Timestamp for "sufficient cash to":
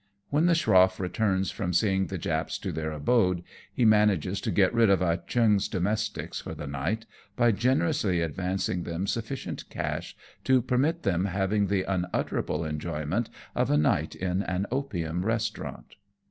9.05-10.63